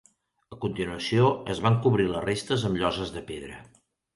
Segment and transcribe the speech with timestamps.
[0.55, 3.63] A continuació, es van cobrir les restes amb lloses de pedra.